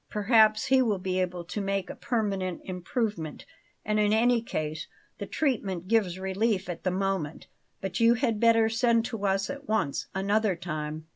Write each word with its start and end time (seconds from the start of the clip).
Perhaps 0.09 0.65
he 0.65 0.81
will 0.81 0.97
be 0.97 1.21
able 1.21 1.43
to 1.43 1.61
make 1.61 1.87
a 1.87 1.95
permanent 1.95 2.61
improvement. 2.63 3.45
And, 3.85 3.99
in 3.99 4.13
any 4.13 4.41
case, 4.41 4.87
the 5.19 5.27
treatment 5.27 5.87
gives 5.87 6.17
relief 6.17 6.67
at 6.69 6.83
the 6.83 6.89
moment. 6.89 7.45
But 7.81 7.99
you 7.99 8.15
had 8.15 8.39
better 8.39 8.67
send 8.67 9.05
to 9.05 9.23
us 9.27 9.47
at 9.47 9.67
once, 9.69 10.07
another 10.15 10.55
time. 10.55 11.05